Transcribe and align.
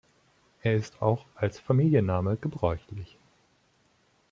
Er 0.63 0.73
ist 0.75 0.99
auch 0.99 1.27
als 1.35 1.59
Familienname 1.59 2.35
gebräuchlich. 2.35 3.19